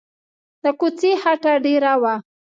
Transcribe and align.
د 0.63 0.65
کوڅې 0.79 1.11
خټه 1.21 1.53
ډېره 1.65 1.93
وه. 2.01 2.13